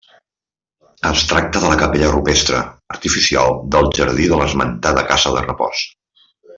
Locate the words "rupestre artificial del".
2.15-3.93